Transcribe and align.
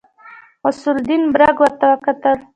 غوث 0.61 0.81
الدين 0.93 1.21
برګ 1.33 1.55
ورته 1.61 1.85
وکتل. 1.89 2.37